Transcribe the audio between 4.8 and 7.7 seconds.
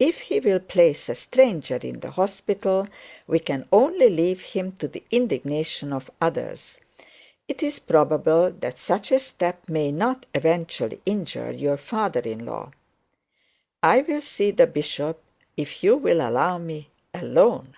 to the indignation of others. It